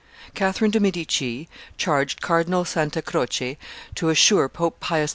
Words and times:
Catherine 0.33 0.71
de' 0.71 0.79
Medici 0.79 1.47
charged 1.77 2.21
Cardinal 2.21 2.65
Santa 2.65 3.03
Croce 3.03 3.55
to 3.93 4.09
assure 4.09 4.49
Pope 4.49 4.79
Pius 4.79 5.09
V. 5.09 5.09